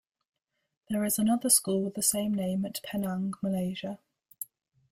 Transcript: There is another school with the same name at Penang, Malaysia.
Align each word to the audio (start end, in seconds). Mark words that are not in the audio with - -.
There 0.89 1.05
is 1.05 1.19
another 1.19 1.51
school 1.51 1.83
with 1.83 1.93
the 1.93 2.01
same 2.01 2.33
name 2.33 2.65
at 2.65 2.81
Penang, 2.81 3.35
Malaysia. 3.43 3.99